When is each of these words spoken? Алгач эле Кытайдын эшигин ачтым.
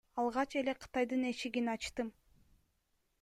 Алгач 0.19 0.51
эле 0.61 0.73
Кытайдын 0.81 1.23
эшигин 1.31 1.67
ачтым. 1.75 2.07